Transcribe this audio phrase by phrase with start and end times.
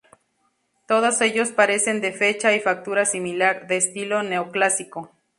[0.87, 5.11] Todos ellos parecen de fecha y factura similar, de estilo Neoclásico.